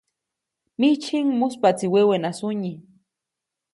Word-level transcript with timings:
Mijtsyjiʼŋ, 0.79 1.27
muspaʼtsi 1.39 1.85
wewena 1.93 2.29
sunyi. 2.39 2.73